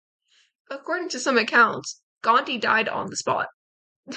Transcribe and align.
According 0.71 1.09
to 1.09 1.19
some 1.19 1.37
accounts, 1.37 2.01
Gandhi 2.23 2.57
died 2.57 2.89
on 2.89 3.11
the 3.11 3.15
spot. 3.17 3.49